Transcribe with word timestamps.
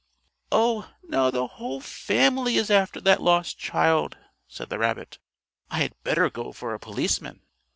"Oh, 0.51 0.91
now 1.07 1.29
the 1.29 1.45
whole 1.45 1.79
family 1.79 2.55
is 2.55 2.71
after 2.71 2.99
that 3.01 3.21
lost 3.21 3.59
child," 3.59 4.17
said 4.47 4.71
the 4.71 4.79
rabbit. 4.79 5.19
"I 5.69 5.81
had 5.83 6.03
better 6.03 6.27
go 6.27 6.51
for 6.53 6.73
a 6.73 6.79
policeman." 6.79 7.41